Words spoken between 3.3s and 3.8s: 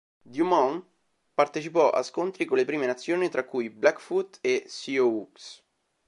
cui